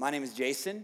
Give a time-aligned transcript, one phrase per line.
[0.00, 0.82] my name is Jason,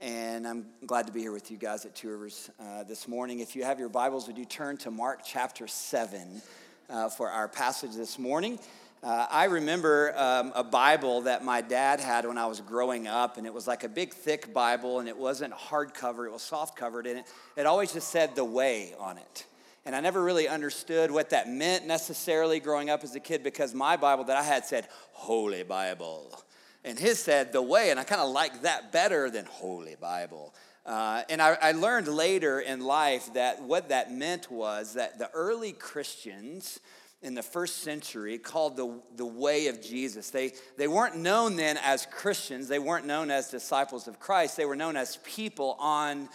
[0.00, 3.40] and I'm glad to be here with you guys at Two Rivers uh, this morning.
[3.40, 6.40] If you have your Bibles, would you turn to Mark chapter 7
[6.88, 8.58] uh, for our passage this morning?
[9.02, 13.36] Uh, I remember um, a Bible that my dad had when I was growing up,
[13.36, 16.74] and it was like a big, thick Bible, and it wasn't hardcover, it was soft
[16.74, 17.26] covered, and it,
[17.58, 19.44] it always just said the way on it.
[19.84, 23.74] And I never really understood what that meant necessarily growing up as a kid because
[23.74, 26.42] my Bible that I had said, Holy Bible
[26.84, 30.54] and his said the way, and I kind of like that better than Holy Bible.
[30.84, 35.30] Uh, and I, I, learned later in life that what that meant was that the
[35.30, 36.78] early Christians
[37.22, 40.28] in the first century called the, the way of Jesus.
[40.28, 44.66] They, they weren't known then as Christians, they weren't known as disciples of Christ, they
[44.66, 46.28] were known as people on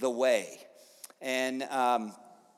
[0.00, 0.58] the way.
[1.22, 2.12] And um,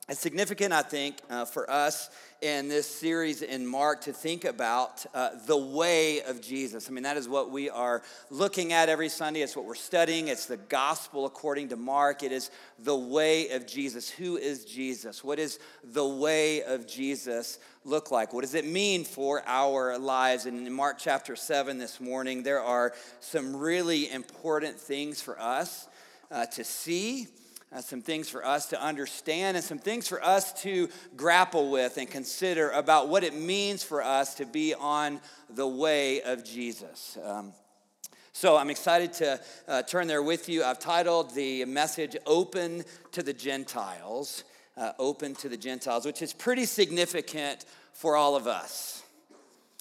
[0.08, 2.10] it's significant, I think, uh, for us
[2.42, 6.88] in this series in Mark to think about uh, the way of Jesus.
[6.88, 9.40] I mean, that is what we are looking at every Sunday.
[9.40, 10.28] It's what we're studying.
[10.28, 12.22] It's the gospel according to Mark.
[12.22, 14.10] It is the way of Jesus.
[14.10, 15.24] Who is Jesus?
[15.24, 18.34] What does the way of Jesus look like?
[18.34, 20.46] What does it mean for our lives?
[20.46, 25.88] And in Mark chapter 7 this morning, there are some really important things for us
[26.30, 27.28] uh, to see
[27.72, 31.96] uh, some things for us to understand and some things for us to grapple with
[31.96, 37.18] and consider about what it means for us to be on the way of Jesus.
[37.24, 37.52] Um,
[38.32, 40.62] so I'm excited to uh, turn there with you.
[40.62, 44.44] I've titled the message Open to the Gentiles.
[44.76, 49.02] Uh, open to the Gentiles, which is pretty significant for all of us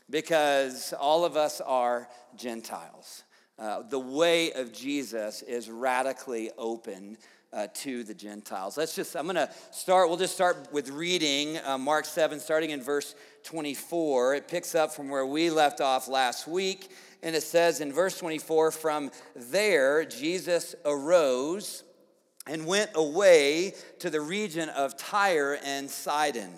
[0.10, 3.24] because all of us are Gentiles.
[3.58, 7.18] Uh, the way of Jesus is radically open
[7.56, 8.78] uh, to the Gentiles.
[8.78, 12.72] Let's just, I'm going to start, we'll just start with reading uh, Mark 7, starting
[12.72, 14.36] in verse 24.
[14.36, 16.92] It picks up from where we left off last week.
[17.24, 21.84] And it says in verse 24, from there, Jesus arose
[22.46, 26.52] and went away to the region of Tyre and Sidon.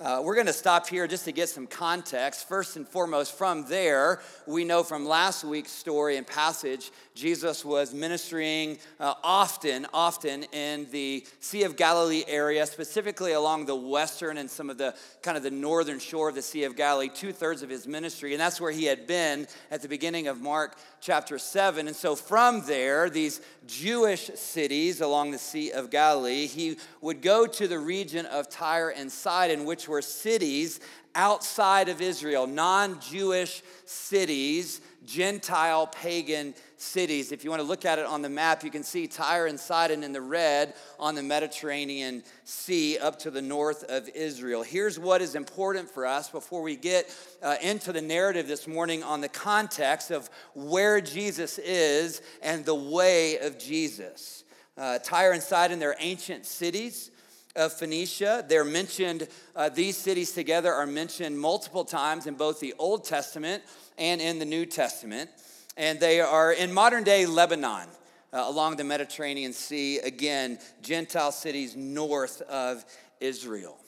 [0.00, 2.46] Uh, we're going to stop here just to get some context.
[2.46, 7.92] First and foremost, from there, we know from last week's story and passage, Jesus was
[7.92, 14.48] ministering uh, often, often in the Sea of Galilee area, specifically along the western and
[14.48, 17.62] some of the kind of the northern shore of the Sea of Galilee, two thirds
[17.62, 18.32] of his ministry.
[18.34, 21.88] And that's where he had been at the beginning of Mark chapter 7.
[21.88, 27.48] And so from there, these Jewish cities along the Sea of Galilee, he would go
[27.48, 30.80] to the region of Tyre and Sidon, which were cities
[31.14, 37.32] outside of Israel, non Jewish cities, Gentile pagan cities.
[37.32, 39.58] If you want to look at it on the map, you can see Tyre and
[39.58, 44.62] Sidon in the red on the Mediterranean Sea up to the north of Israel.
[44.62, 49.02] Here's what is important for us before we get uh, into the narrative this morning
[49.02, 54.44] on the context of where Jesus is and the way of Jesus.
[54.76, 57.10] Uh, Tyre and Sidon, they're ancient cities
[57.58, 58.44] of Phoenicia.
[58.48, 63.62] They're mentioned, uh, these cities together are mentioned multiple times in both the Old Testament
[63.98, 65.28] and in the New Testament.
[65.76, 67.88] And they are in modern day Lebanon.
[68.30, 72.84] Uh, along the Mediterranean Sea, again, Gentile cities north of
[73.20, 73.78] Israel.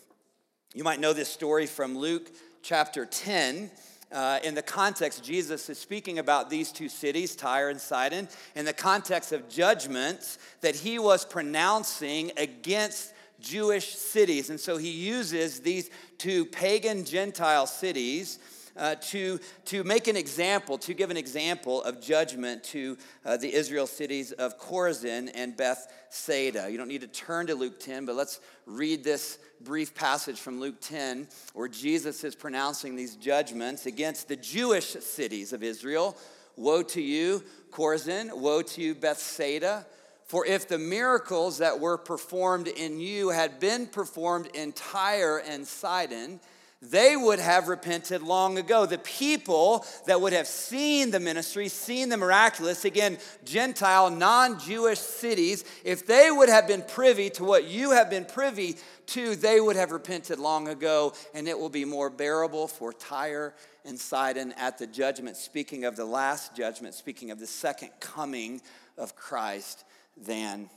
[0.75, 2.31] You might know this story from Luke
[2.63, 3.71] chapter 10.
[4.11, 8.65] Uh, in the context, Jesus is speaking about these two cities, Tyre and Sidon, in
[8.65, 14.51] the context of judgments that he was pronouncing against Jewish cities.
[14.51, 18.39] And so he uses these two pagan Gentile cities
[18.77, 23.53] uh, to, to make an example, to give an example of judgment to uh, the
[23.53, 26.71] Israel cities of Chorazin and Bethsaida.
[26.71, 30.61] You don't need to turn to Luke 10, but let's read this brief passage from
[30.61, 36.17] Luke 10 where Jesus is pronouncing these judgments against the Jewish cities of Israel.
[36.57, 38.35] Woe to you, Chorazin!
[38.37, 39.87] Woe to you, Bethsaida!
[40.31, 45.67] For if the miracles that were performed in you had been performed in Tyre and
[45.67, 46.39] Sidon,
[46.81, 48.87] they would have repented long ago.
[48.87, 55.01] The people that would have seen the ministry, seen the miraculous, again, Gentile, non Jewish
[55.01, 58.77] cities, if they would have been privy to what you have been privy
[59.07, 63.53] to, they would have repented long ago, and it will be more bearable for Tyre
[63.85, 65.37] and Sidon at the judgment.
[65.37, 68.63] Speaking of the last judgment, speaking of the second coming
[68.97, 69.87] of Christ
[70.25, 70.71] than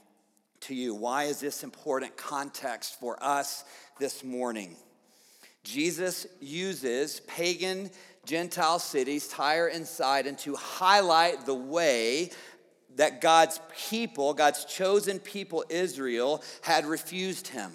[0.61, 0.95] to you.
[0.95, 3.63] Why is this important context for us
[3.99, 4.75] this morning?
[5.63, 7.89] Jesus uses pagan
[8.25, 12.31] Gentile cities, Tyre and Sidon, to highlight the way
[12.95, 13.59] that God's
[13.89, 17.73] people, God's chosen people, Israel, had refused him.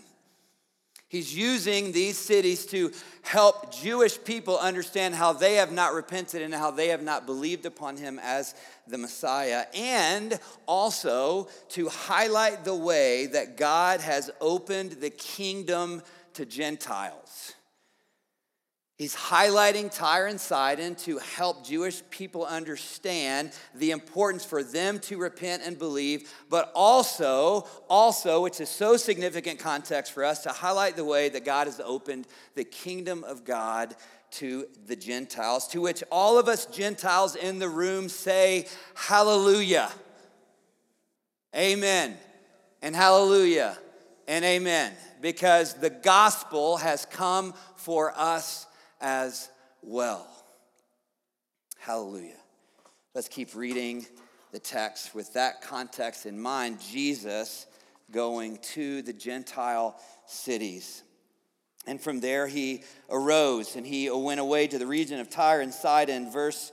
[1.08, 6.54] He's using these cities to help Jewish people understand how they have not repented and
[6.54, 8.54] how they have not believed upon him as
[8.86, 16.02] the Messiah, and also to highlight the way that God has opened the kingdom
[16.34, 17.54] to Gentiles.
[18.98, 25.18] He's highlighting Tyre and Sidon to help Jewish people understand the importance for them to
[25.18, 30.96] repent and believe, but also, also, which is so significant context for us, to highlight
[30.96, 33.94] the way that God has opened the kingdom of God
[34.32, 38.66] to the Gentiles, to which all of us Gentiles in the room say,
[38.96, 39.92] Hallelujah.
[41.54, 42.16] Amen.
[42.82, 43.78] And hallelujah.
[44.26, 44.92] And amen.
[45.20, 48.66] Because the gospel has come for us
[49.00, 49.48] as
[49.82, 50.26] well.
[51.78, 52.36] Hallelujah.
[53.14, 54.06] Let's keep reading
[54.52, 56.80] the text with that context in mind.
[56.80, 57.66] Jesus
[58.10, 61.02] going to the Gentile cities.
[61.86, 65.72] And from there he arose and he went away to the region of Tyre and
[65.72, 66.30] Sidon.
[66.30, 66.72] Verse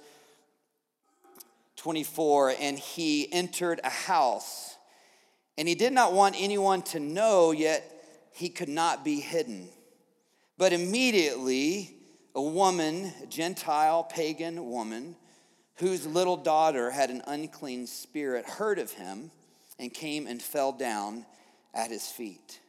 [1.78, 4.76] 24 And he entered a house,
[5.58, 7.84] and he did not want anyone to know, yet
[8.34, 9.70] he could not be hidden.
[10.58, 11.95] But immediately
[12.36, 15.16] a woman, a Gentile pagan woman,
[15.76, 19.32] whose little daughter had an unclean spirit, heard of him
[19.80, 21.26] and came and fell down
[21.74, 22.60] at his feet.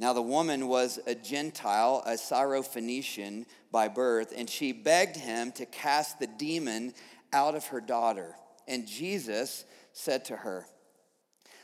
[0.00, 5.66] Now, the woman was a Gentile, a Syrophoenician by birth, and she begged him to
[5.66, 6.94] cast the demon
[7.32, 8.34] out of her daughter.
[8.66, 10.66] And Jesus said to her,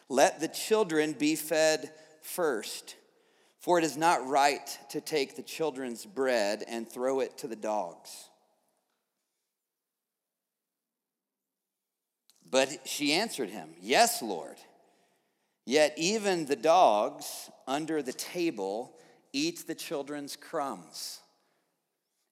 [0.08, 1.92] Let the children be fed
[2.22, 2.94] first
[3.60, 7.56] for it is not right to take the children's bread and throw it to the
[7.56, 8.30] dogs.
[12.50, 14.56] But she answered him, Yes, Lord.
[15.66, 18.96] Yet even the dogs under the table
[19.32, 21.20] eat the children's crumbs.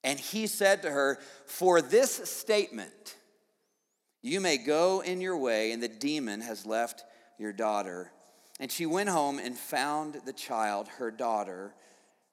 [0.02, 3.16] And he said to her, For this statement,
[4.22, 7.04] you may go in your way, and the demon has left
[7.38, 8.10] your daughter.
[8.60, 11.74] And she went home and found the child, her daughter,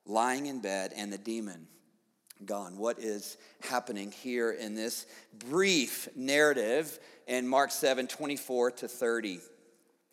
[0.06, 1.68] lying in bed, and the demon
[2.44, 2.78] gone.
[2.78, 5.06] What is happening here in this
[5.50, 9.40] brief narrative in Mark 7 24 to 30?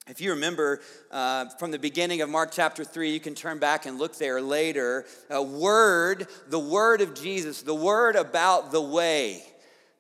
[0.08, 0.80] If you remember
[1.12, 4.40] uh, from the beginning of Mark chapter 3, you can turn back and look there
[4.40, 5.04] later.
[5.30, 9.44] A word, the word of Jesus, the word about the way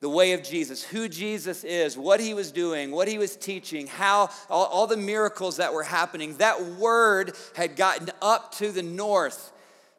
[0.02, 3.86] the way of Jesus, who Jesus is, what he was doing, what he was teaching,
[3.86, 6.36] how all, all, the miracles that were happening.
[6.38, 9.52] That word had gotten up to the north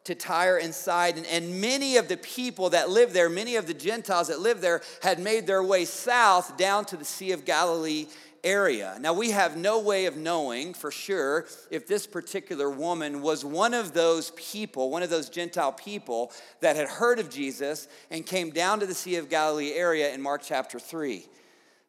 [0.04, 3.72] to Tyre and Sidon, and many of the people that lived there, many of the
[3.72, 8.06] Gentiles that lived there, had made their way south down to the Sea of Galilee
[8.44, 8.96] area.
[9.00, 13.74] Now, we have no way of knowing for sure if this particular woman was one
[13.74, 16.30] of those people, one of those Gentile people
[16.60, 20.20] that had heard of Jesus and came down to the Sea of Galilee area in
[20.20, 21.26] Mark chapter 3.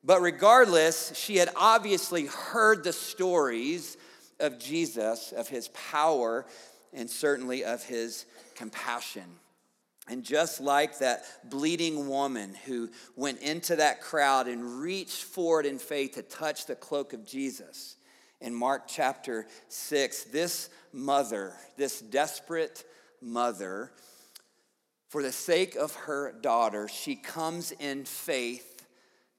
[0.03, 3.97] But regardless, she had obviously heard the stories
[4.39, 6.45] of Jesus, of his power,
[6.93, 8.25] and certainly of his
[8.55, 9.25] compassion.
[10.07, 15.79] And just like that bleeding woman who went into that crowd and reached forward in
[15.79, 17.95] faith to touch the cloak of Jesus
[18.41, 22.83] in Mark chapter 6, this mother, this desperate
[23.21, 23.91] mother,
[25.09, 28.85] for the sake of her daughter, she comes in faith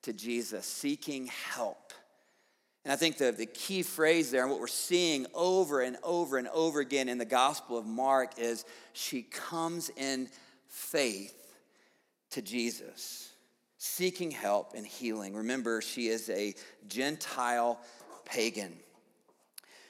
[0.02, 1.92] to Jesus, seeking help.
[2.84, 6.38] And I think the, the key phrase there, and what we're seeing over and over
[6.38, 10.28] and over again in the Gospel of Mark, is she comes in
[10.76, 11.56] faith
[12.30, 13.33] to Jesus,
[13.78, 15.35] seeking help and healing.
[15.35, 16.54] Remember, she is a
[16.87, 17.80] Gentile
[18.26, 18.75] pagan.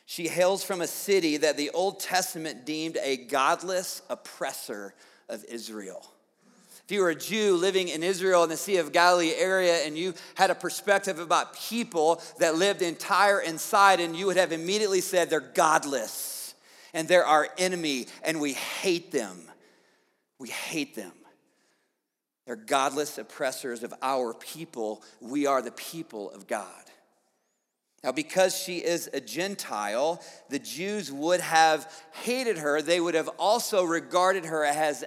[0.07, 4.95] She hails from a city that the Old Testament deemed a godless oppressor
[5.29, 6.07] of Israel.
[6.85, 9.99] If you were a Jew living in Israel in the Sea of Galilee area and
[9.99, 15.01] you had a perspective about people that lived entire inside, and you would have immediately
[15.01, 16.55] said they're godless
[16.95, 19.37] and they're our enemy and we hate them.
[20.39, 21.13] We hate them.
[22.47, 25.03] They're godless oppressors of our people.
[25.21, 26.69] We are the people of God.
[28.05, 32.81] Now, because she is a Gentile, the Jews would have hated her.
[32.81, 35.03] They would have also regarded her as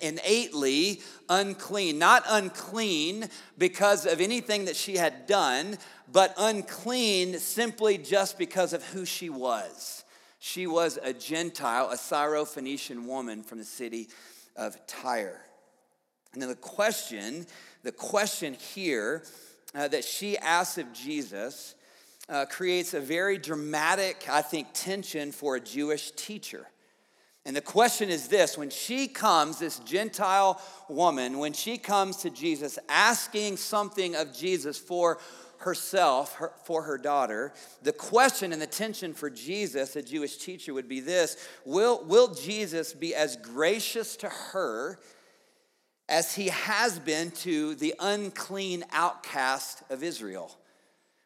[0.00, 1.98] innately unclean.
[1.98, 5.78] Not unclean because of anything that she had done,
[6.12, 10.04] but unclean simply just because of who she was.
[10.38, 14.10] She was a Gentile, a Syrophoenician woman from the city
[14.58, 15.40] of Tyre.
[16.34, 17.46] And then the question,
[17.82, 19.22] the question here
[19.74, 21.74] uh, that she asks of Jesus
[22.28, 26.66] uh, creates a very dramatic, I think, tension for a Jewish teacher.
[27.46, 30.60] And the question is this when she comes, this Gentile
[30.90, 35.18] woman, when she comes to Jesus asking something of Jesus for
[35.58, 40.74] herself, her, for her daughter, the question and the tension for Jesus, a Jewish teacher,
[40.74, 44.98] would be this Will, will Jesus be as gracious to her
[46.08, 50.56] as he has been to the unclean outcast of Israel?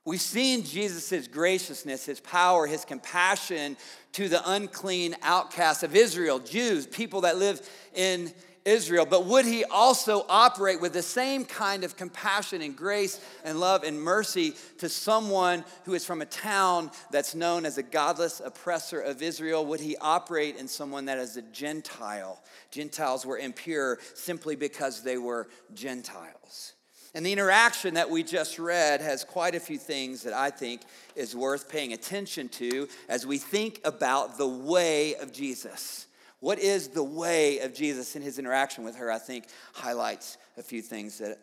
[0.05, 3.77] We've seen Jesus' graciousness, his power, his compassion
[4.13, 8.33] to the unclean outcasts of Israel, Jews, people that live in
[8.65, 9.07] Israel.
[9.07, 13.83] But would he also operate with the same kind of compassion and grace and love
[13.85, 19.01] and mercy to someone who is from a town that's known as a godless oppressor
[19.01, 19.67] of Israel?
[19.67, 22.43] Would he operate in someone that is a Gentile?
[22.71, 26.75] Gentiles were impure simply because they were Gentiles.
[27.15, 30.81] And the interaction that we just read has quite a few things that I think
[31.15, 36.07] is worth paying attention to as we think about the way of Jesus.
[36.43, 39.13] What is the way of Jesus in his interaction with her?
[39.13, 39.45] I think
[39.75, 41.39] highlights a few things that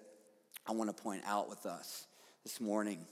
[0.67, 2.05] I want to point out with us
[2.43, 3.05] this morning.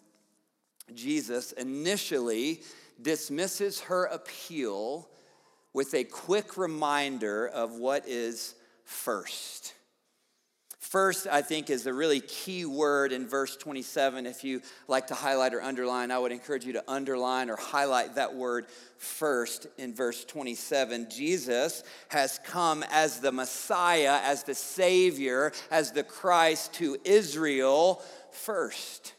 [0.93, 2.61] Jesus initially
[3.01, 5.07] dismisses her appeal
[5.71, 9.73] with a quick reminder of what is first.
[10.89, 14.25] First, I think, is a really key word in verse 27.
[14.25, 18.15] If you like to highlight or underline, I would encourage you to underline or highlight
[18.15, 18.67] that word
[18.97, 21.09] first in verse 27.
[21.09, 28.01] Jesus has come as the Messiah, as the Savior, as the Christ to Israel
[28.31, 29.13] first.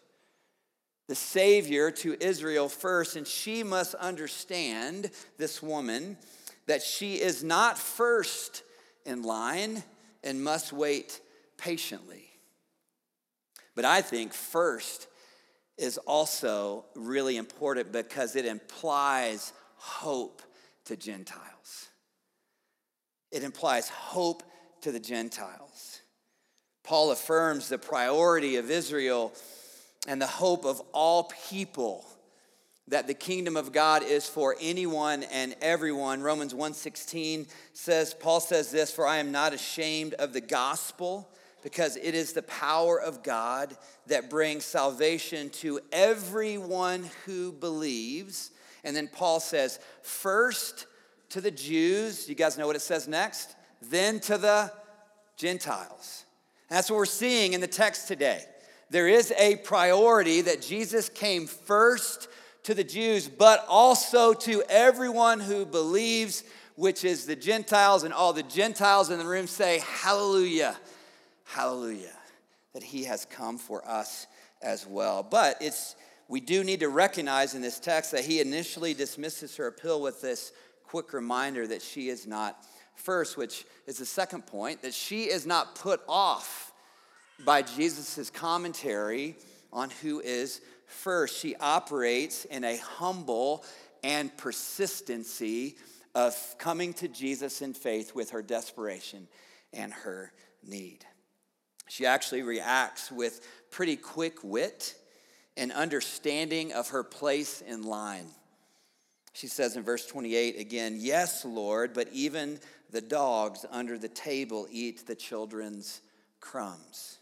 [1.06, 3.14] The Savior to Israel first.
[3.14, 6.16] And she must understand, this woman,
[6.64, 8.62] that she is not first
[9.04, 9.82] in line
[10.24, 11.20] and must wait
[11.58, 12.30] patiently.
[13.74, 15.08] But I think first
[15.76, 20.42] is also really important because it implies hope
[20.86, 21.88] to Gentiles.
[23.30, 24.42] It implies hope
[24.80, 26.00] to the Gentiles.
[26.82, 29.32] Paul affirms the priority of Israel
[30.06, 32.04] and the hope of all people
[32.88, 36.22] that the kingdom of God is for anyone and everyone.
[36.22, 41.30] Romans 1:16 says Paul says this for I am not ashamed of the gospel
[41.62, 48.50] because it is the power of God that brings salvation to everyone who believes.
[48.84, 50.86] And then Paul says, first
[51.30, 53.56] to the Jews, you guys know what it says next?
[53.82, 54.72] Then to the
[55.36, 56.24] Gentiles.
[56.68, 58.44] That's what we're seeing in the text today.
[58.90, 62.28] There is a priority that Jesus came first
[62.64, 66.44] to the Jews, but also to everyone who believes,
[66.76, 68.04] which is the Gentiles.
[68.04, 70.76] And all the Gentiles in the room say, Hallelujah.
[71.48, 72.12] Hallelujah.
[72.74, 74.26] That he has come for us
[74.60, 75.22] as well.
[75.22, 75.96] But it's
[76.28, 80.20] we do need to recognize in this text that he initially dismisses her appeal with
[80.20, 80.52] this
[80.84, 85.46] quick reminder that she is not first, which is the second point, that she is
[85.46, 86.72] not put off
[87.46, 89.36] by Jesus' commentary
[89.72, 91.38] on who is first.
[91.38, 93.64] She operates in a humble
[94.04, 95.76] and persistency
[96.14, 99.28] of coming to Jesus in faith with her desperation
[99.72, 100.30] and her
[100.62, 101.06] need.
[101.88, 104.94] She actually reacts with pretty quick wit
[105.56, 108.26] and understanding of her place in line.
[109.32, 114.66] She says in verse 28 again, Yes, Lord, but even the dogs under the table
[114.70, 116.00] eat the children's
[116.40, 117.18] crumbs.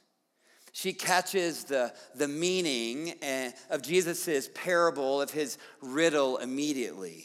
[0.72, 7.24] She catches the, the meaning eh, of Jesus' parable, of his riddle immediately.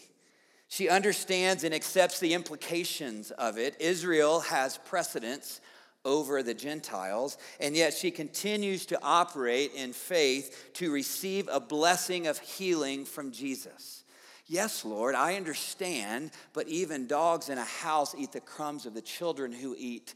[0.69, 3.75] She understands and accepts the implications of it.
[3.81, 5.59] Israel has precedence
[6.03, 12.27] over the Gentiles, and yet she continues to operate in faith to receive a blessing
[12.27, 14.03] of healing from Jesus.
[14.47, 19.01] Yes, Lord, I understand, but even dogs in a house eat the crumbs of the
[19.01, 20.15] children who eat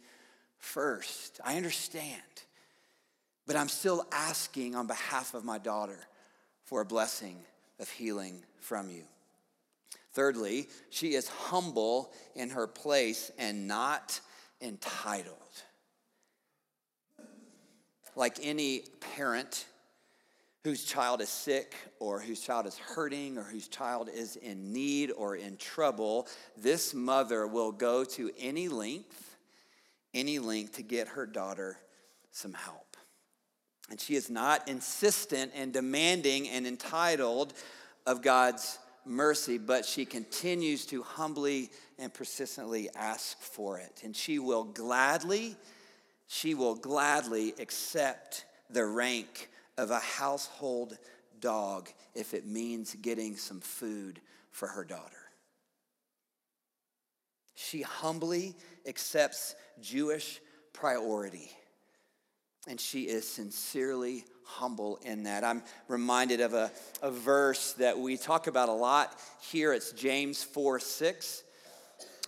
[0.57, 1.39] first.
[1.45, 2.21] I understand,
[3.45, 5.99] but I'm still asking on behalf of my daughter
[6.63, 7.37] for a blessing
[7.79, 9.03] of healing from you.
[10.13, 14.19] Thirdly, she is humble in her place and not
[14.61, 15.35] entitled
[18.15, 18.83] like any
[19.15, 19.65] parent
[20.63, 25.11] whose child is sick or whose child is hurting or whose child is in need
[25.11, 29.37] or in trouble, this mother will go to any length,
[30.13, 31.77] any length to get her daughter
[32.31, 32.97] some help.
[33.91, 37.53] And she is not insistent and demanding and entitled
[38.07, 41.69] of God's mercy, but she continues to humbly
[41.99, 44.01] and persistently ask for it.
[44.03, 45.55] And she will gladly
[46.27, 50.97] she will gladly accept the rank of a household
[51.39, 54.19] dog if it means getting some food
[54.51, 55.25] for her daughter.
[57.55, 58.55] She humbly
[58.85, 60.39] accepts Jewish
[60.73, 61.51] priority.
[62.67, 65.43] And she is sincerely humble in that.
[65.43, 69.71] I'm reminded of a, a verse that we talk about a lot here.
[69.73, 71.43] It's James 4 6.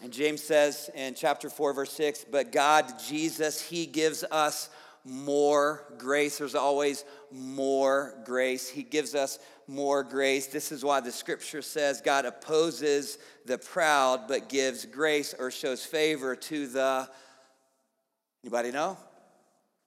[0.02, 4.70] And James says in chapter 4, verse 6, but God, Jesus, He gives us
[5.04, 6.38] more grace.
[6.38, 8.70] There's always more grace.
[8.70, 10.48] He gives us more grace.
[10.48, 15.84] This is why the scripture says God opposes the proud, but gives grace or shows
[15.84, 17.10] favor to the,
[18.44, 18.98] anybody know?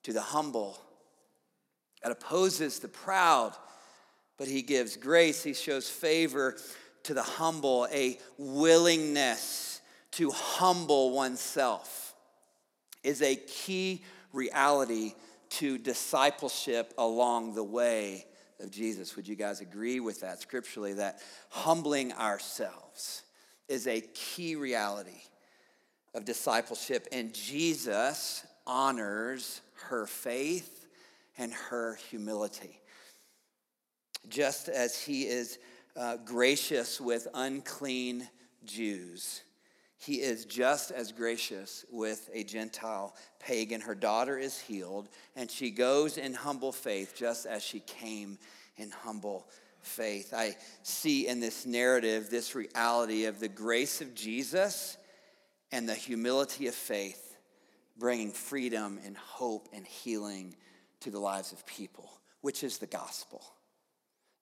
[0.05, 0.79] To the humble.
[2.03, 3.53] God opposes the proud,
[4.39, 5.45] but he gives grace.
[5.45, 6.57] He shows favor
[7.03, 9.80] to the humble, a willingness
[10.13, 12.15] to humble oneself
[13.03, 15.15] is a key reality
[15.51, 18.27] to discipleship along the way
[18.61, 19.17] of Jesus.
[19.17, 23.23] Would you guys agree with that scripturally that humbling ourselves
[23.69, 25.23] is a key reality
[26.15, 30.87] of discipleship and Jesus honors her faith
[31.39, 32.81] and her humility.
[34.29, 35.59] Just as he is
[35.97, 38.29] uh, gracious with unclean
[38.65, 39.43] Jews,
[40.01, 43.83] he is just as gracious with a Gentile pagan.
[43.83, 48.39] Her daughter is healed, and she goes in humble faith just as she came
[48.79, 49.47] in humble
[49.83, 50.33] faith.
[50.35, 54.97] I see in this narrative this reality of the grace of Jesus
[55.71, 57.37] and the humility of faith
[57.99, 60.57] bringing freedom and hope and healing
[61.01, 63.43] to the lives of people, which is the gospel.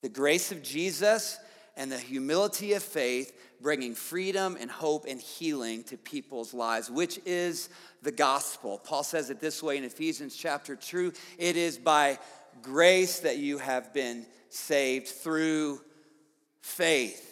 [0.02, 1.36] The grace of Jesus
[1.78, 3.32] and the humility of faith,
[3.62, 7.70] bringing freedom and hope and healing to people's lives, which is
[8.02, 8.78] the gospel.
[8.82, 12.18] Paul says it this way in Ephesians chapter 2 it is by
[12.60, 15.80] grace that you have been saved through
[16.60, 17.24] faith.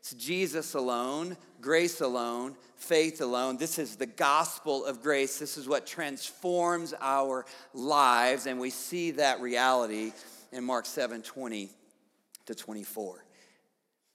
[0.00, 3.56] It's Jesus alone, grace alone, faith alone.
[3.56, 5.38] This is the gospel of grace.
[5.38, 10.12] This is what transforms our lives, and we see that reality
[10.52, 11.70] in Mark 7 20
[12.44, 13.23] to 24.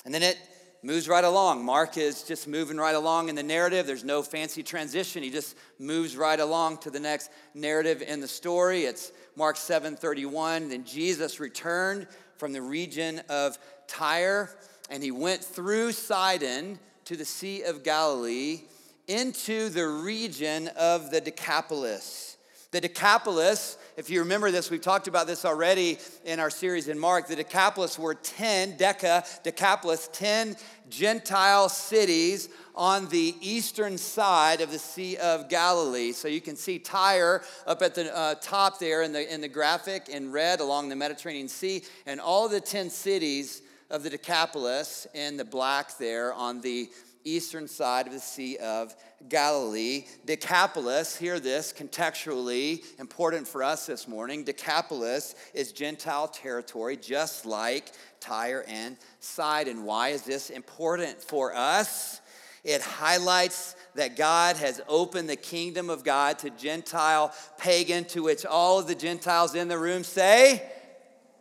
[0.05, 0.37] And then it
[0.81, 1.63] moves right along.
[1.65, 3.85] Mark is just moving right along in the narrative.
[3.85, 5.23] There's no fancy transition.
[5.23, 8.85] He just moves right along to the next narrative in the story.
[8.85, 10.69] It's Mark 7:31.
[10.69, 14.49] Then Jesus returned from the region of Tyre,
[14.89, 18.61] and he went through Sidon to the Sea of Galilee
[19.07, 22.37] into the region of the Decapolis.
[22.71, 26.97] The Decapolis if you remember this, we've talked about this already in our series in
[26.97, 27.27] Mark.
[27.27, 30.55] The Decapolis were 10, Deca, Decapolis, 10
[30.89, 36.13] Gentile cities on the eastern side of the Sea of Galilee.
[36.13, 39.49] So you can see Tyre up at the uh, top there in the, in the
[39.49, 45.07] graphic in red along the Mediterranean Sea, and all the 10 cities of the Decapolis
[45.13, 46.89] in the black there on the
[47.25, 49.08] eastern side of the Sea of Galilee.
[49.27, 54.43] Decapolis, hear this contextually, important for us this morning.
[54.43, 59.83] Decapolis is Gentile territory, just like Tyre and Sidon.
[59.83, 62.21] Why is this important for us?
[62.63, 68.45] It highlights that God has opened the kingdom of God to Gentile pagan, to which
[68.45, 70.63] all of the Gentiles in the room say,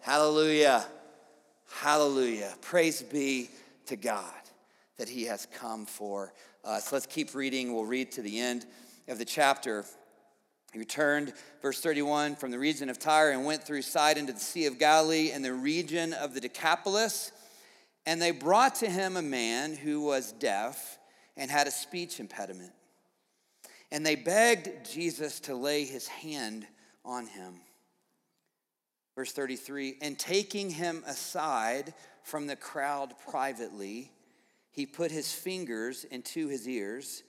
[0.00, 0.86] Hallelujah.
[1.70, 2.54] Hallelujah.
[2.60, 3.50] Praise be
[3.86, 4.32] to God
[4.96, 6.32] that he has come for
[6.68, 6.92] Uh, us.
[6.92, 7.72] Let's keep reading.
[7.72, 8.66] We'll read to the end
[9.08, 9.86] of the chapter.
[10.72, 14.38] He returned, verse 31, from the region of Tyre and went through Sidon to the
[14.38, 17.32] Sea of Galilee and the region of the Decapolis.
[18.04, 20.98] And they brought to him a man who was deaf
[21.38, 22.72] and had a speech impediment.
[23.90, 26.66] And they begged Jesus to lay his hand
[27.02, 27.54] on him.
[29.16, 34.12] Verse 33 And taking him aside from the crowd privately,
[34.70, 37.22] he put his fingers into his ears,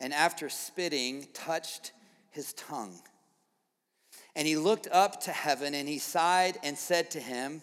[0.00, 1.92] and after spitting, touched
[2.30, 3.00] his tongue.
[4.36, 7.62] And he looked up to heaven, and he sighed and said to him,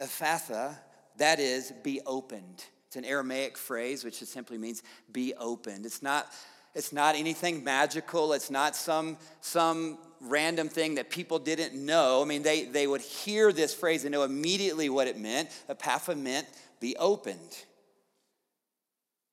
[0.00, 0.76] Ephphatha,
[1.16, 2.64] that is, be opened.
[2.86, 5.84] It's an Aramaic phrase, which simply means be opened.
[5.84, 6.28] It's not,
[6.74, 8.32] it's not anything magical.
[8.32, 12.22] It's not some, some random thing that people didn't know.
[12.22, 15.50] I mean, they, they would hear this phrase and know immediately what it meant.
[15.68, 16.46] Ephphatha meant
[16.80, 17.64] be opened.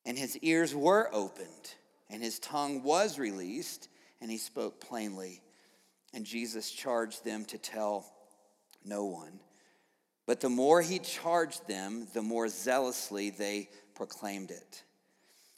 [0.06, 1.76] And his ears were opened,
[2.10, 3.88] and his tongue was released,
[4.20, 5.42] and he spoke plainly.
[6.14, 8.12] And Jesus charged them to tell
[8.84, 9.40] no one.
[10.26, 14.84] But the more he charged them, the more zealously they proclaimed it.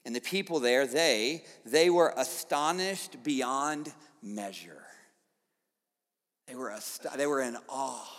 [0.06, 4.84] And the people there, they, they were astonished beyond measure.
[6.48, 8.10] They were, ast- they were in awe.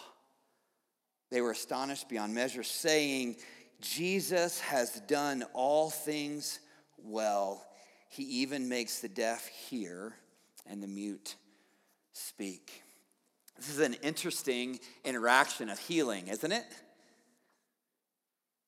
[1.30, 3.36] They were astonished beyond measure, saying,
[3.84, 6.60] Jesus has done all things
[6.98, 7.66] well.
[8.08, 10.14] he even makes the deaf hear
[10.66, 11.36] and the mute
[12.12, 12.82] speak.
[13.56, 16.64] This is an interesting interaction of healing, isn't it?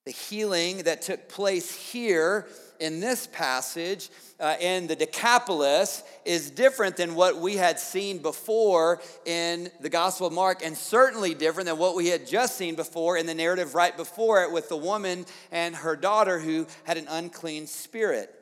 [0.07, 2.47] The healing that took place here
[2.79, 9.03] in this passage uh, in the Decapolis is different than what we had seen before
[9.25, 13.17] in the Gospel of Mark, and certainly different than what we had just seen before
[13.17, 17.09] in the narrative right before it with the woman and her daughter who had an
[17.09, 18.33] unclean spirit.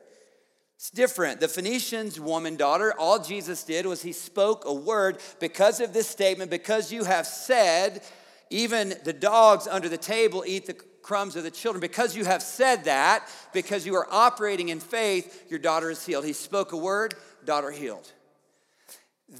[0.75, 1.39] It's different.
[1.39, 6.07] The Phoenician's woman daughter, all Jesus did was he spoke a word because of this
[6.07, 8.03] statement, because you have said,
[8.51, 11.79] even the dogs under the table eat the crumbs of the children.
[11.79, 16.25] Because you have said that, because you are operating in faith, your daughter is healed.
[16.25, 17.13] He spoke a word,
[17.45, 18.11] daughter healed.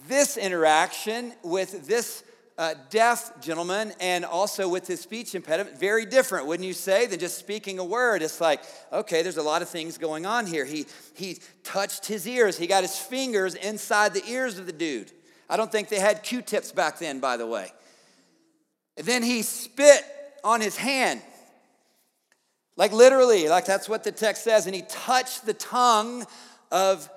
[0.08, 2.24] This interaction with this
[2.58, 7.20] uh, deaf gentleman and also with his speech impediment, very different, wouldn't you say, than
[7.20, 8.22] just speaking a word?
[8.22, 8.62] It's like,
[8.94, 10.66] okay, there's a lot of things going on here.
[10.66, 15.12] He, he touched his ears, he got his fingers inside the ears of the dude.
[15.50, 17.72] I don't think they had Q tips back then, by the way.
[18.96, 20.04] Then he spit
[20.44, 21.22] on his hand.
[22.78, 24.66] Like literally, like that's what the text says.
[24.66, 26.26] And he touched the tongue
[26.72, 27.10] of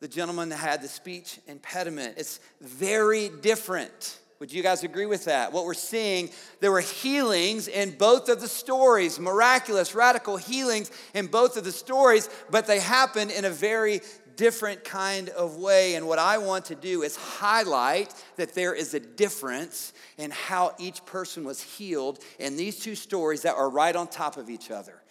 [0.00, 2.14] the gentleman that had the speech impediment.
[2.16, 4.18] It's very different.
[4.40, 5.52] Would you guys agree with that?
[5.52, 11.26] What we're seeing, there were healings in both of the stories, miraculous, radical healings in
[11.26, 14.00] both of the stories, but they happened in a very
[14.40, 15.96] different kind of way.
[15.96, 20.74] And what I want to do is highlight that there is a difference in how
[20.78, 24.70] each person was healed in these two stories that are right on top of each
[24.70, 25.02] other.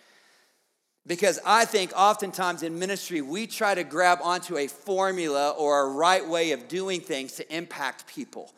[1.06, 5.94] Because I think oftentimes in ministry, we try to grab onto a formula or a
[5.94, 8.52] right way of doing things to impact people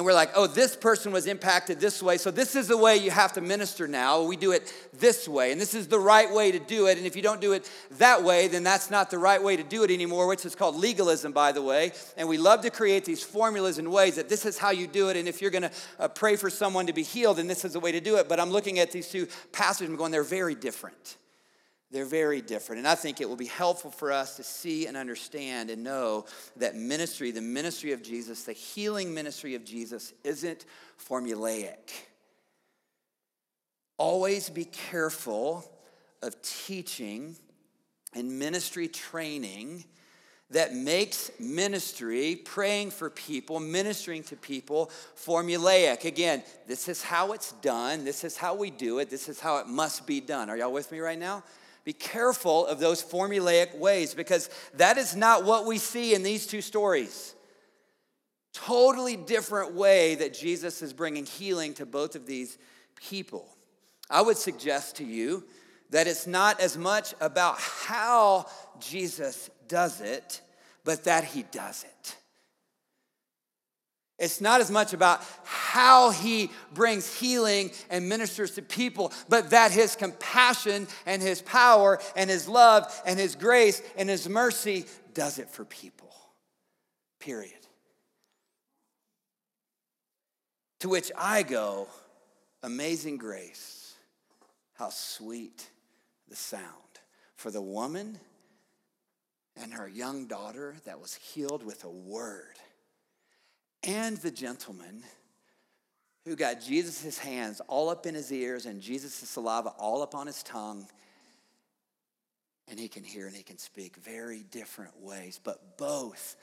[0.00, 2.96] and we're like, oh, this person was impacted this way, so this is the way
[2.96, 4.22] you have to minister now.
[4.22, 6.96] We do it this way, and this is the right way to do it.
[6.96, 9.62] And if you don't do it that way, then that's not the right way to
[9.62, 11.92] do it anymore, which is called legalism, by the way.
[12.16, 15.10] And we love to create these formulas and ways that this is how you do
[15.10, 15.18] it.
[15.18, 17.74] And if you're going to uh, pray for someone to be healed, then this is
[17.74, 18.26] the way to do it.
[18.26, 21.18] But I'm looking at these two passages and going, they're very different.
[21.90, 22.78] They're very different.
[22.78, 26.26] And I think it will be helpful for us to see and understand and know
[26.56, 30.66] that ministry, the ministry of Jesus, the healing ministry of Jesus, isn't
[31.08, 31.90] formulaic.
[33.98, 35.64] Always be careful
[36.22, 37.36] of teaching
[38.14, 39.84] and ministry training
[40.50, 46.04] that makes ministry, praying for people, ministering to people, formulaic.
[46.04, 48.04] Again, this is how it's done.
[48.04, 49.10] This is how we do it.
[49.10, 50.50] This is how it must be done.
[50.50, 51.44] Are y'all with me right now?
[51.84, 56.46] Be careful of those formulaic ways because that is not what we see in these
[56.46, 57.34] two stories.
[58.52, 62.58] Totally different way that Jesus is bringing healing to both of these
[62.96, 63.48] people.
[64.10, 65.44] I would suggest to you
[65.90, 68.46] that it's not as much about how
[68.78, 70.40] Jesus does it,
[70.84, 72.16] but that he does it.
[74.20, 79.72] It's not as much about how he brings healing and ministers to people, but that
[79.72, 85.38] his compassion and his power and his love and his grace and his mercy does
[85.38, 86.12] it for people.
[87.18, 87.54] Period.
[90.80, 91.88] To which I go,
[92.62, 93.94] amazing grace,
[94.74, 95.70] how sweet
[96.28, 96.64] the sound
[97.36, 98.18] for the woman
[99.56, 102.58] and her young daughter that was healed with a word
[103.82, 105.02] and the gentleman
[106.26, 110.26] who got Jesus' hands all up in his ears and Jesus' saliva all up on
[110.26, 110.86] his tongue.
[112.68, 116.36] And he can hear and he can speak very different ways, but both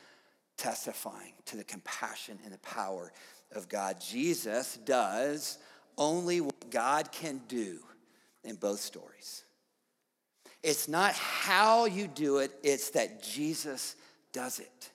[0.58, 3.14] testifying to the compassion and the power
[3.54, 4.02] of God.
[4.02, 5.58] Jesus does
[5.98, 7.80] only what God can do
[8.44, 9.44] in both stories.
[10.64, 13.96] It's not how you do it, it's that Jesus
[14.34, 14.90] does it.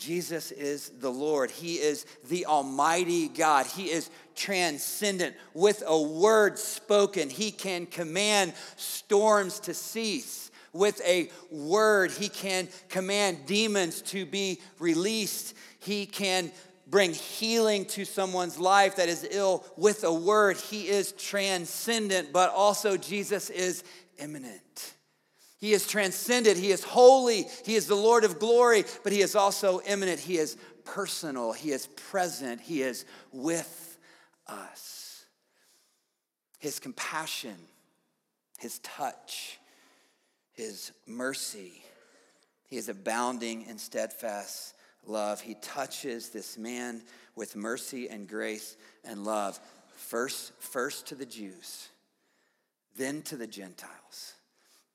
[0.00, 1.50] Jesus is the Lord.
[1.50, 3.66] He is the Almighty God.
[3.66, 5.36] He is transcendent.
[5.52, 10.50] With a word spoken, He can command storms to cease.
[10.72, 15.54] With a word, He can command demons to be released.
[15.80, 16.50] He can
[16.86, 20.56] bring healing to someone's life that is ill with a word.
[20.56, 23.84] He is transcendent, but also Jesus is
[24.18, 24.94] immanent.
[25.60, 26.56] He is transcended.
[26.56, 27.46] He is holy.
[27.64, 30.18] He is the Lord of glory, but He is also immanent.
[30.18, 31.52] He is personal.
[31.52, 32.62] He is present.
[32.62, 33.98] He is with
[34.46, 35.26] us.
[36.58, 37.56] His compassion,
[38.58, 39.58] His touch,
[40.52, 41.84] His mercy.
[42.66, 44.74] He is abounding in steadfast
[45.06, 45.42] love.
[45.42, 47.02] He touches this man
[47.36, 49.60] with mercy and grace and love.
[49.94, 51.88] First, first to the Jews,
[52.96, 54.34] then to the Gentiles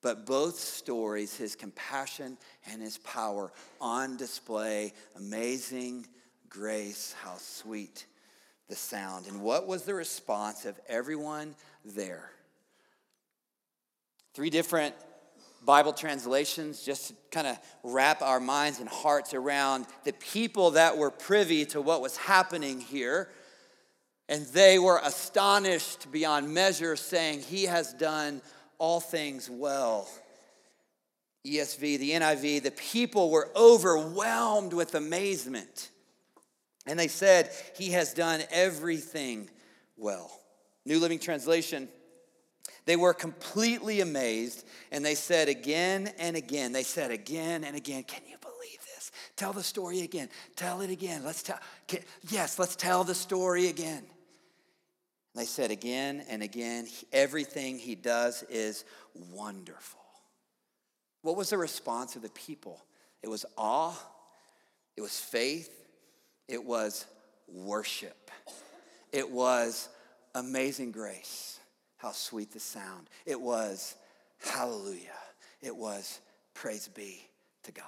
[0.06, 2.38] but both stories, his compassion
[2.72, 4.94] and his power on display.
[5.16, 6.06] Amazing
[6.48, 8.06] grace, how sweet
[8.70, 9.26] the sound.
[9.26, 12.30] And what was the response of everyone there?
[14.36, 14.94] Three different
[15.66, 21.00] Bible translations just to kind of wrap our minds and hearts around the people that
[21.00, 23.28] were privy to what was happening here.
[24.30, 28.44] And they were astonished beyond measure, saying, He has done
[28.78, 30.08] all things well.
[31.46, 35.92] ESV, the NIV, the people were overwhelmed with amazement.
[36.88, 39.50] And they said, He has done everything
[39.96, 40.32] well.
[40.86, 41.88] New Living Translation,
[42.86, 48.04] they were completely amazed and they said again and again, they said again and again,
[48.04, 49.12] Can you believe this?
[49.36, 50.30] Tell the story again.
[50.56, 51.24] Tell it again.
[51.24, 54.04] Let's tell, can, yes, let's tell the story again.
[55.36, 60.00] They said again and again, everything he does is wonderful.
[61.24, 62.82] What was the response of the people?
[63.22, 63.98] It was awe,
[64.96, 65.70] it was faith,
[66.48, 67.06] it was
[67.48, 68.32] worship,
[69.12, 69.90] it was
[70.36, 71.60] amazing grace.
[71.98, 73.10] How sweet the sound.
[73.26, 73.96] It was
[74.38, 75.00] hallelujah.
[75.62, 76.20] It was
[76.54, 77.20] praise be
[77.64, 77.86] to God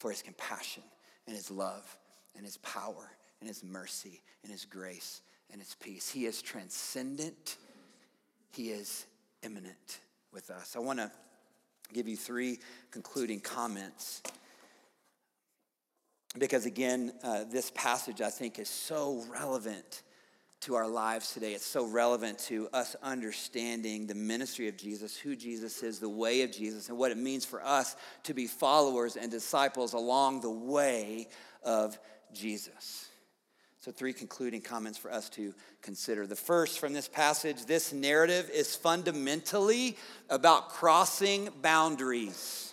[0.00, 0.82] for his compassion
[1.26, 1.96] and his love
[2.34, 6.10] and his power and his mercy and his grace and his peace.
[6.10, 7.56] He is transcendent,
[8.52, 9.06] he is
[9.42, 10.00] immanent
[10.32, 10.74] with us.
[10.76, 11.10] I want to
[11.92, 12.58] give you three
[12.90, 14.22] concluding comments.
[16.38, 20.02] Because again, uh, this passage I think is so relevant
[20.64, 21.52] to our lives today.
[21.52, 26.40] It's so relevant to us understanding the ministry of Jesus, who Jesus is, the way
[26.40, 30.50] of Jesus, and what it means for us to be followers and disciples along the
[30.50, 31.28] way
[31.62, 31.98] of
[32.32, 33.08] Jesus.
[33.84, 36.26] So, three concluding comments for us to consider.
[36.26, 39.98] The first from this passage this narrative is fundamentally
[40.30, 42.72] about crossing boundaries.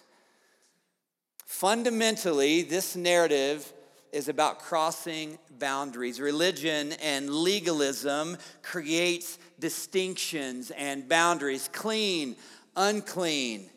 [1.46, 3.74] Fundamentally, this narrative
[4.14, 6.22] is about crossing boundaries.
[6.22, 12.38] Religion and legalism creates distinctions and boundaries clean,
[12.78, 13.70] unclean,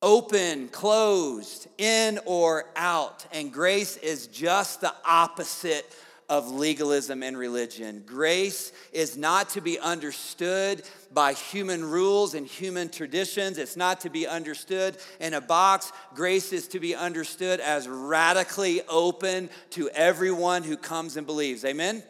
[0.00, 3.26] open, closed, in or out.
[3.32, 5.84] And grace is just the opposite
[6.28, 8.02] of legalism and religion.
[8.04, 13.58] Grace is not to be understood by human rules and human traditions.
[13.58, 15.92] It's not to be understood in a box.
[16.14, 21.64] Grace is to be understood as radically open to everyone who comes and believes.
[21.64, 22.02] Amen?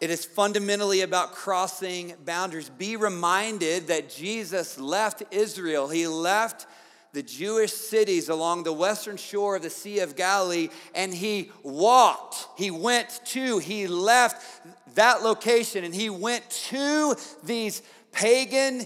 [0.00, 2.68] It is fundamentally about crossing boundaries.
[2.68, 5.88] Be reminded that Jesus left Israel.
[5.88, 6.66] He left
[7.16, 12.46] the Jewish cities along the western shore of the Sea of Galilee, and he walked.
[12.58, 14.44] He went to, he left
[14.96, 17.80] that location, and he went to these
[18.12, 18.84] pagan,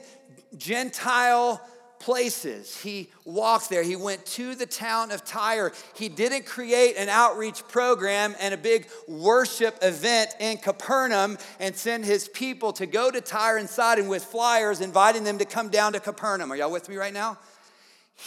[0.56, 1.60] Gentile
[1.98, 2.80] places.
[2.80, 3.82] He walked there.
[3.82, 5.72] He went to the town of Tyre.
[5.94, 12.04] He didn't create an outreach program and a big worship event in Capernaum and send
[12.04, 15.94] his people to go to Tyre and Sidon with flyers inviting them to come down
[15.94, 16.52] to Capernaum.
[16.52, 17.36] Are y'all with me right now?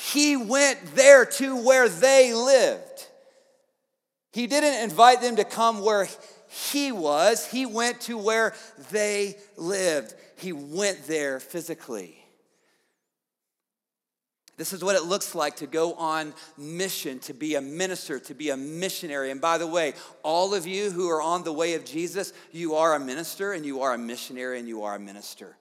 [0.02, 3.08] He went there to where they lived.
[4.32, 6.08] He didn't invite them to come where
[6.72, 8.54] he was, he went to where
[8.92, 10.14] they lived.
[10.38, 12.18] He went there physically.
[14.58, 18.34] This is what it looks like to go on mission, to be a minister, to
[18.34, 19.32] be a missionary.
[19.32, 22.76] And by the way, all of you who are on the way of Jesus, you
[22.76, 25.58] are a minister and you are a missionary and you are a minister.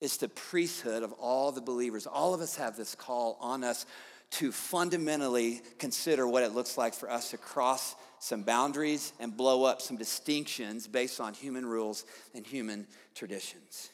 [0.00, 2.06] It's the priesthood of all the believers.
[2.06, 3.86] All of us have this call on us
[4.32, 9.64] to fundamentally consider what it looks like for us to cross some boundaries and blow
[9.64, 13.90] up some distinctions based on human rules and human traditions.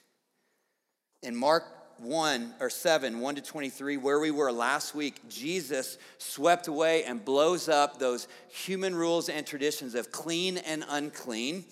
[1.23, 1.65] In Mark
[1.99, 7.25] 1 or 7, 1 to 23, where we were last week, Jesus swept away and
[7.25, 11.65] blows up those human rules and traditions of clean and unclean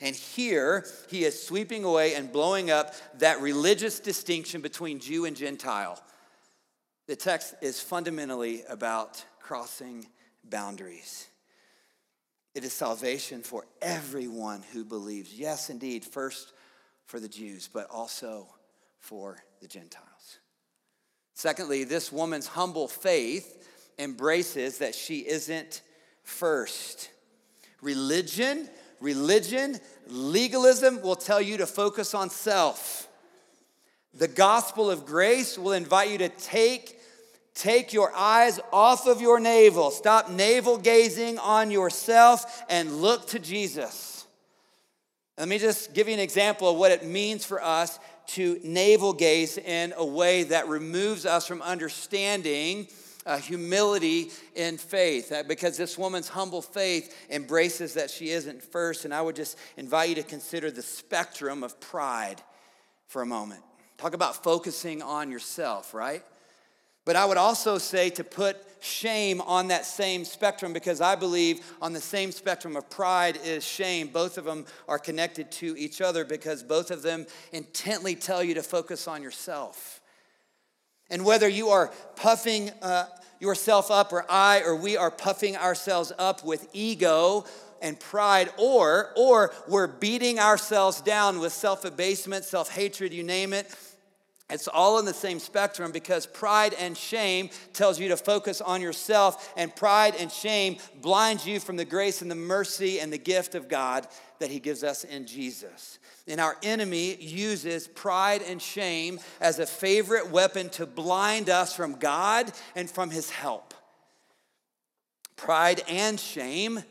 [0.00, 5.36] and here he is sweeping away and blowing up that religious distinction between Jew and
[5.36, 6.00] Gentile.
[7.06, 10.06] The text is fundamentally about crossing
[10.44, 11.26] boundaries.
[12.54, 15.34] It is salvation for everyone who believes.
[15.34, 16.52] Yes, indeed, first
[17.06, 18.48] for the Jews, but also
[18.98, 20.38] for the Gentiles.
[21.34, 23.66] Secondly, this woman's humble faith
[23.98, 25.82] embraces that she isn't
[26.22, 27.10] first.
[27.80, 28.68] Religion
[29.00, 33.08] Religion, legalism will tell you to focus on self.
[34.14, 36.98] The gospel of grace will invite you to take
[37.58, 39.90] Take your eyes off of your navel.
[39.90, 44.28] Stop navel gazing on yourself and look to Jesus.
[45.36, 49.12] Let me just give you an example of what it means for us to navel
[49.12, 52.86] gaze in a way that removes us from understanding
[53.28, 59.04] uh, humility in faith uh, because this woman's humble faith embraces that she isn't first.
[59.04, 62.42] And I would just invite you to consider the spectrum of pride
[63.06, 63.62] for a moment.
[63.98, 66.24] Talk about focusing on yourself, right?
[67.04, 71.64] But I would also say to put shame on that same spectrum because I believe
[71.82, 74.08] on the same spectrum of pride is shame.
[74.08, 78.54] Both of them are connected to each other because both of them intently tell you
[78.54, 79.97] to focus on yourself.
[81.10, 83.06] And whether you are puffing uh,
[83.40, 87.44] yourself up, or I or we are puffing ourselves up with ego
[87.80, 93.52] and pride, or, or we're beating ourselves down with self abasement, self hatred, you name
[93.52, 93.74] it
[94.50, 98.80] it's all in the same spectrum because pride and shame tells you to focus on
[98.80, 103.18] yourself, and pride and shame blinds you from the grace and the mercy and the
[103.18, 104.06] gift of God
[104.38, 105.98] that He gives us in Jesus.
[106.26, 111.96] And our enemy uses pride and shame as a favorite weapon to blind us from
[111.96, 113.74] God and from His help.
[115.36, 116.82] Pride and shame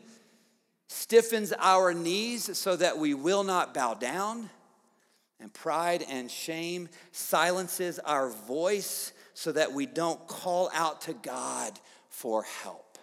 [0.86, 4.48] stiffens our knees so that we will not bow down
[5.40, 11.78] and pride and shame silences our voice so that we don't call out to God
[12.08, 12.98] for help.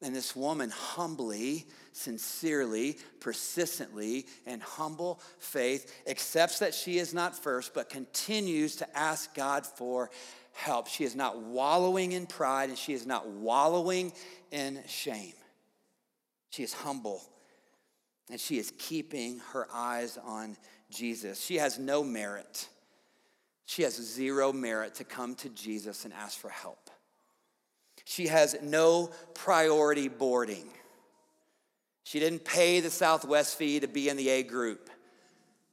[0.00, 7.74] And this woman humbly, sincerely, persistently, and humble faith accepts that she is not first,
[7.74, 10.10] but continues to ask God for
[10.52, 10.86] help.
[10.86, 14.12] She is not wallowing in pride and she is not wallowing
[14.52, 15.34] in shame.
[16.50, 17.22] She is humble
[18.30, 20.56] and she is keeping her eyes on
[20.90, 21.40] Jesus.
[21.44, 22.68] She has no merit.
[23.66, 26.90] She has zero merit to come to Jesus and ask for help.
[28.04, 30.70] She has no priority boarding.
[32.04, 34.88] She didn't pay the Southwest fee to be in the A group.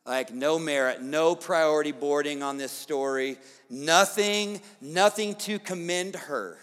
[0.06, 3.38] Like, no merit, no priority boarding on this story,
[3.70, 6.58] nothing, nothing to commend her.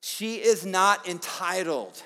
[0.00, 2.02] She is not entitled.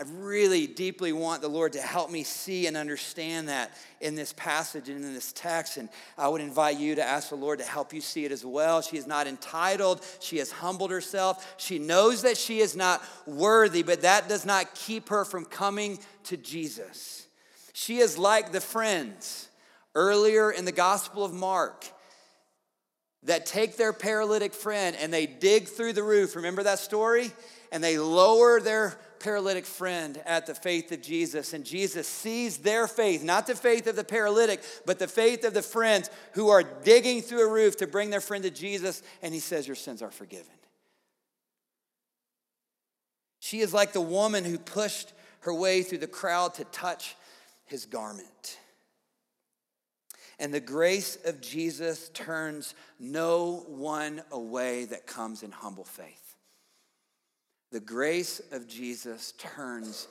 [0.00, 4.32] I really deeply want the Lord to help me see and understand that in this
[4.32, 5.76] passage and in this text.
[5.76, 8.42] And I would invite you to ask the Lord to help you see it as
[8.42, 8.80] well.
[8.80, 11.54] She is not entitled, she has humbled herself.
[11.58, 15.98] She knows that she is not worthy, but that does not keep her from coming
[16.24, 17.26] to Jesus.
[17.74, 19.50] She is like the friends
[19.94, 21.84] earlier in the Gospel of Mark
[23.24, 26.36] that take their paralytic friend and they dig through the roof.
[26.36, 27.32] Remember that story?
[27.70, 32.88] And they lower their paralytic friend at the faith of Jesus, and Jesus sees their
[32.88, 36.62] faith, not the faith of the paralytic, but the faith of the friends who are
[36.62, 40.02] digging through a roof to bring their friend to Jesus, and he says, Your sins
[40.02, 40.46] are forgiven.
[43.38, 47.16] She is like the woman who pushed her way through the crowd to touch
[47.64, 48.58] his garment.
[50.38, 56.29] And the grace of Jesus turns no one away that comes in humble faith.
[57.70, 60.08] The grace of Jesus turns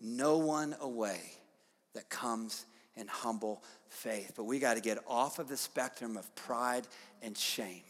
[0.00, 1.20] no one away
[1.94, 2.64] that comes
[2.96, 4.32] in humble faith.
[4.36, 6.86] But we got to get off of the spectrum of pride
[7.22, 7.82] and shame,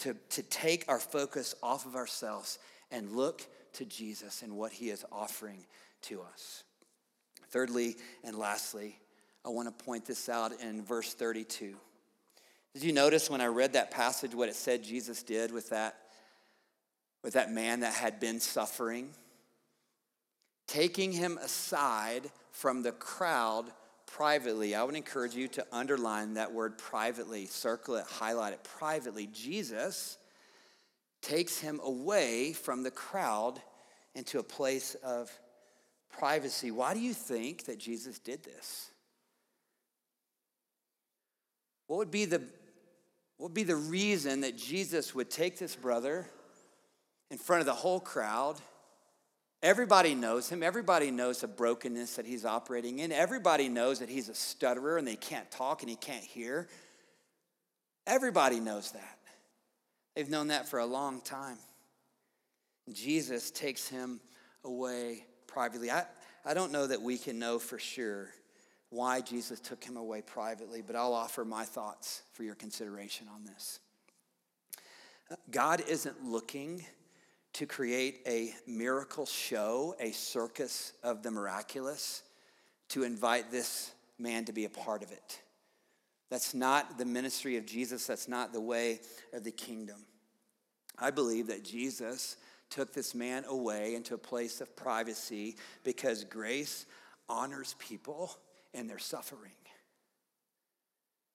[0.00, 2.58] to, to take our focus off of ourselves
[2.90, 5.64] and look to Jesus and what he is offering
[6.02, 6.64] to us.
[7.50, 8.98] Thirdly and lastly,
[9.44, 11.74] I want to point this out in verse 32.
[12.74, 15.96] Did you notice when I read that passage what it said Jesus did with that
[17.22, 19.10] with that man that had been suffering,
[20.66, 23.66] taking him aside from the crowd
[24.06, 24.74] privately.
[24.74, 29.28] I would encourage you to underline that word privately, circle it, highlight it privately.
[29.32, 30.18] Jesus
[31.22, 33.60] takes him away from the crowd
[34.14, 35.30] into a place of
[36.10, 36.70] privacy.
[36.70, 38.90] Why do you think that Jesus did this?
[41.86, 42.38] What would be the,
[43.36, 46.26] what would be the reason that Jesus would take this brother?
[47.32, 48.56] In front of the whole crowd.
[49.62, 50.62] Everybody knows him.
[50.62, 53.10] Everybody knows the brokenness that he's operating in.
[53.10, 56.68] Everybody knows that he's a stutterer and they can't talk and he can't hear.
[58.06, 59.18] Everybody knows that.
[60.14, 61.56] They've known that for a long time.
[62.92, 64.20] Jesus takes him
[64.62, 65.90] away privately.
[65.90, 66.04] I,
[66.44, 68.28] I don't know that we can know for sure
[68.90, 73.44] why Jesus took him away privately, but I'll offer my thoughts for your consideration on
[73.44, 73.78] this.
[75.50, 76.84] God isn't looking
[77.54, 82.22] to create a miracle show, a circus of the miraculous,
[82.88, 85.40] to invite this man to be a part of it.
[86.30, 88.06] That's not the ministry of Jesus.
[88.06, 89.00] That's not the way
[89.34, 90.06] of the kingdom.
[90.98, 92.36] I believe that Jesus
[92.70, 96.86] took this man away into a place of privacy because grace
[97.28, 98.34] honors people
[98.72, 99.52] in their suffering.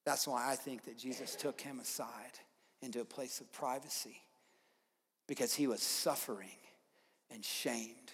[0.03, 2.39] That's why I think that Jesus took him aside
[2.81, 4.21] into a place of privacy
[5.27, 6.49] because he was suffering
[7.31, 8.11] and shamed.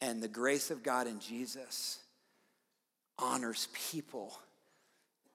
[0.00, 1.98] And the grace of God in Jesus
[3.18, 4.38] honors people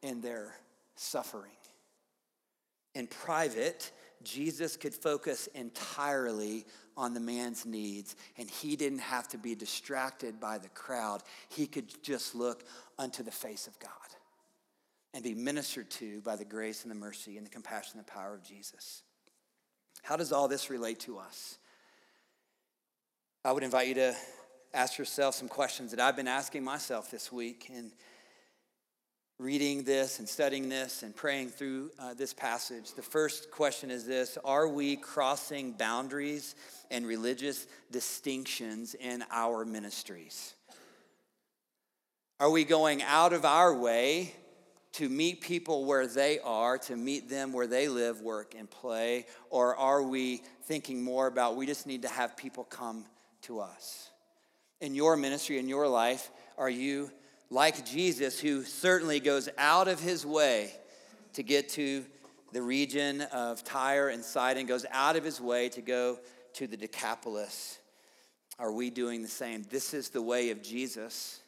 [0.03, 0.53] in their
[0.95, 1.51] suffering.
[2.93, 3.91] In private,
[4.23, 6.65] Jesus could focus entirely
[6.97, 11.23] on the man's needs, and he didn't have to be distracted by the crowd.
[11.49, 12.63] He could just look
[12.99, 13.89] unto the face of God
[15.13, 18.11] and be ministered to by the grace and the mercy and the compassion and the
[18.11, 19.03] power of Jesus.
[20.01, 21.57] How does all this relate to us?
[23.43, 24.15] I would invite you to
[24.73, 27.91] ask yourself some questions that I've been asking myself this week and
[29.41, 32.93] reading this and studying this and praying through uh, this passage.
[32.93, 36.55] The first question is this Are we crossing boundaries
[36.91, 40.53] and religious distinctions in our ministries?
[42.39, 44.33] Are we going out of our way
[44.93, 49.25] to meet people where they are, to meet them where they live, work, and play?
[49.49, 53.05] Or are we thinking more about we just need to have people come
[53.43, 54.09] to us?
[54.81, 57.11] In your ministry, in your life, are you
[57.49, 60.73] like Jesus, who certainly goes out of his way
[61.33, 62.05] to get to
[62.51, 66.19] the region of Tyre and Sidon, goes out of his way to go
[66.53, 67.77] to the Decapolis?
[68.59, 69.63] Are we doing the same?
[69.69, 71.39] This is the way of Jesus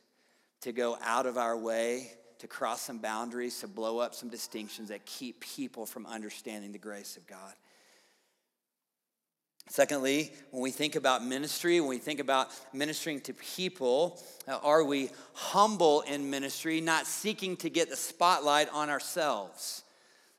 [0.62, 2.14] to go out of our way
[2.44, 6.78] to cross some boundaries, to blow up some distinctions that keep people from understanding the
[6.78, 7.54] grace of God.
[9.70, 14.84] Secondly, when we think about ministry, when we think about ministering to people, uh, are
[14.84, 19.84] we humble in ministry, not seeking to get the spotlight on ourselves?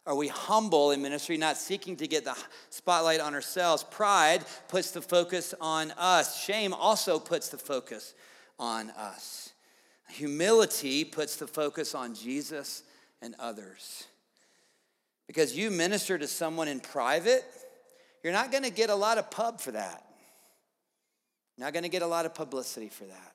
[0.05, 2.37] Are we humble in ministry, not seeking to get the
[2.69, 3.83] spotlight on ourselves?
[3.83, 6.45] Pride puts the focus on us.
[6.45, 8.13] Shame also puts the focus
[8.59, 9.54] on us.
[10.11, 12.83] Humility puts the focus on Jesus
[13.23, 14.05] and others.
[15.27, 17.45] Because you minister to someone in private,
[18.23, 20.05] you're not going to get a lot of pub for that.
[21.57, 23.33] You're not going to get a lot of publicity for that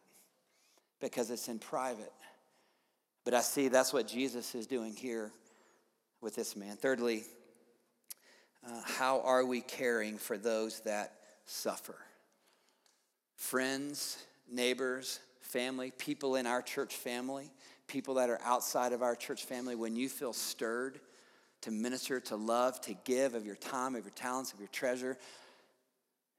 [1.00, 2.12] because it's in private.
[3.26, 5.32] But I see that's what Jesus is doing here
[6.22, 6.76] with this man.
[6.76, 7.24] Thirdly,
[8.68, 11.14] uh, how are we caring for those that
[11.46, 11.96] suffer?
[13.36, 14.18] Friends,
[14.52, 15.20] neighbors,
[15.50, 17.52] family, people in our church family,
[17.88, 21.00] people that are outside of our church family, when you feel stirred
[21.62, 25.18] to minister, to love, to give of your time, of your talents, of your treasure,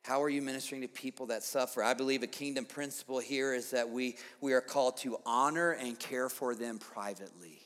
[0.03, 1.83] how are you ministering to people that suffer?
[1.83, 5.99] I believe a kingdom principle here is that we, we are called to honor and
[5.99, 7.61] care for them privately.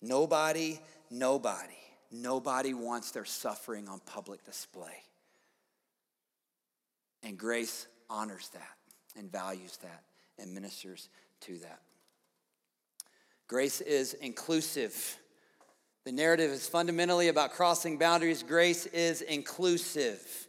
[0.00, 0.80] Nobody,
[1.10, 1.78] nobody,
[2.10, 5.02] nobody wants their suffering on public display.
[7.22, 8.73] And grace honors that
[9.16, 10.02] and values that
[10.38, 11.08] and ministers
[11.40, 11.80] to that.
[13.46, 15.18] Grace is inclusive.
[16.04, 18.42] The narrative is fundamentally about crossing boundaries.
[18.42, 20.48] Grace is inclusive.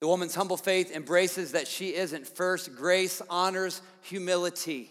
[0.00, 2.74] The woman's humble faith embraces that she isn't first.
[2.74, 4.90] Grace honors humility.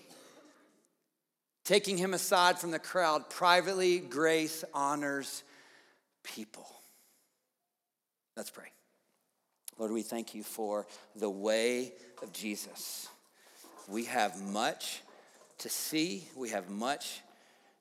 [1.65, 5.43] Taking him aside from the crowd privately, grace honors
[6.23, 6.67] people.
[8.35, 8.71] Let's pray.
[9.81, 13.09] Lord, we thank you for the way of Jesus.
[13.87, 15.01] We have much
[15.57, 17.21] to see, we have much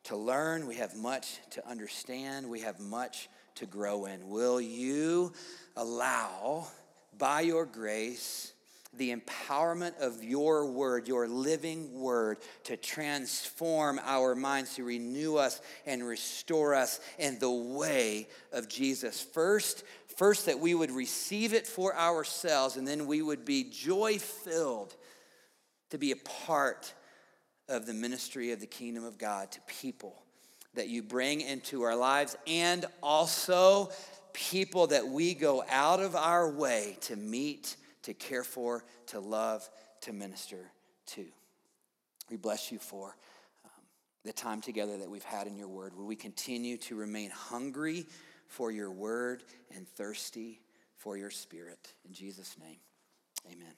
[0.05, 4.31] to learn, we have much to understand, we have much to grow in.
[4.31, 5.35] Will you
[5.77, 6.69] allow,
[7.19, 8.55] by your grace,
[8.97, 15.61] the empowerment of your word, your living word, to transform our minds, to renew us
[15.87, 19.21] and restore us in the way of Jesus.
[19.21, 19.85] First,
[20.21, 24.95] First, that we would receive it for ourselves, and then we would be joy filled
[25.89, 26.93] to be a part
[27.71, 30.23] of the ministry of the kingdom of God to people
[30.75, 33.89] that you bring into our lives, and also
[34.35, 39.67] people that we go out of our way to meet, to care for, to love,
[40.03, 40.71] to minister
[41.07, 41.25] to.
[42.31, 43.17] We bless you for
[43.65, 43.71] um,
[44.27, 45.97] the time together that we've had in your word.
[45.97, 48.05] Will we continue to remain hungry?
[48.51, 49.45] For your word
[49.75, 50.61] and thirsty
[50.97, 51.95] for your spirit.
[52.07, 52.79] In Jesus' name,
[53.47, 53.75] amen.